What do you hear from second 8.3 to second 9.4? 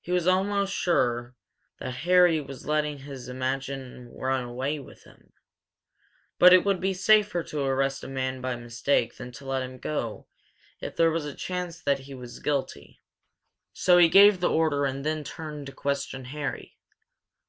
by mistake than